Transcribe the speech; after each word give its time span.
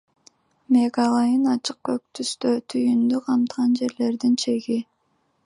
Мегалайн 0.77 1.43
–ачык 1.51 1.79
көк 1.89 2.01
түстө, 2.21 2.55
түйүндү 2.75 3.21
камтыган 3.29 3.79
жерлердин 3.83 4.37
чеги. 4.47 4.81